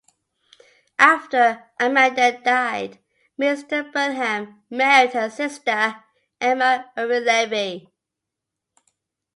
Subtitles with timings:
[0.97, 2.97] After Amanda died,
[3.39, 3.93] Mr.
[3.93, 6.03] Bernheim married her sister,
[6.41, 7.87] Emma Uri Levy.